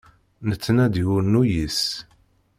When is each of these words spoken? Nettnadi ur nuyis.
Nettnadi 0.49 1.03
ur 1.15 1.23
nuyis. 1.31 1.79